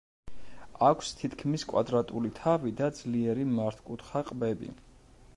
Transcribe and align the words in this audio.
აქვს 0.85 1.09
თითქმის 1.17 1.65
კვადრატული 1.73 2.31
თავი 2.39 2.73
და 2.79 2.87
ძლიერი 3.01 3.45
მართკუთხა 3.53 4.23
ყბები. 4.31 4.71